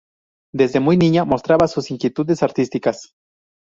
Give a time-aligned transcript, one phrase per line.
[0.51, 3.13] Desde muy niña demostraba sus inquietudes artísticas.